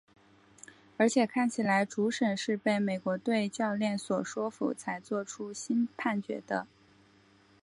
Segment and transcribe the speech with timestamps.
[0.97, 6.65] 而且看起来主审是被美国队教练所说服才做出新判决的。